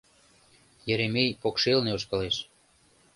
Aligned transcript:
Еремей 0.93 1.29
покшелне 1.41 1.91
ошкылеш. 1.97 2.37